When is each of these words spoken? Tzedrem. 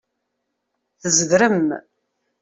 Tzedrem. 1.01 1.67